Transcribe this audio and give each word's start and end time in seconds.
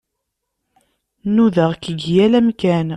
Nudaɣ-k 1.35 1.83
deg 1.93 2.01
yal 2.13 2.33
amkan. 2.39 2.87